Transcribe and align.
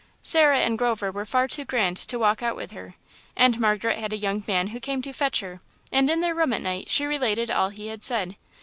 Sarah 0.23 0.57
and 0.57 0.79
Grover 0.79 1.11
were 1.11 1.27
far 1.27 1.47
too 1.47 1.63
grand 1.63 1.95
to 1.95 2.17
walk 2.17 2.41
out 2.41 2.55
with 2.55 2.71
her; 2.71 2.95
and 3.35 3.59
Margaret 3.59 3.99
had 3.99 4.11
a 4.11 4.17
young 4.17 4.43
man 4.47 4.69
who 4.69 4.79
came 4.79 5.03
to 5.03 5.13
fetch 5.13 5.41
her, 5.41 5.61
and 5.91 6.09
in 6.09 6.21
their 6.21 6.33
room 6.33 6.53
at 6.53 6.61
night 6.63 6.89
she 6.89 7.05
related 7.05 7.51
all 7.51 7.69
he 7.69 7.85
had 7.89 8.03
said. 8.03 8.35